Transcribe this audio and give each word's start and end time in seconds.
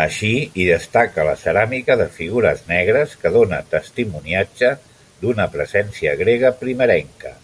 Així, 0.00 0.28
hi 0.58 0.66
destaca 0.68 1.24
la 1.28 1.32
ceràmica 1.40 1.96
de 2.02 2.06
figures 2.18 2.62
negres, 2.68 3.16
que 3.24 3.34
dóna 3.38 3.60
testimoniatge 3.74 4.72
d'una 5.26 5.48
presència 5.58 6.14
grega 6.22 6.56
primerenca. 6.64 7.38